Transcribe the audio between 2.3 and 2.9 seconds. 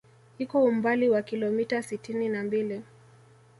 mbili